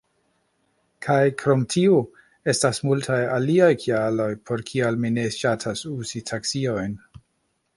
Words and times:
Kaj 1.07 1.25
krom 1.41 1.65
tio, 1.73 1.99
estas 2.53 2.81
multaj 2.91 3.19
aliaj 3.35 3.69
kialoj, 3.83 4.29
por 4.49 4.65
kial 4.71 4.99
mi 5.05 5.13
ne 5.19 5.27
ŝatas 5.37 5.85
uzi 5.93 6.27
taksiojn. 6.33 6.99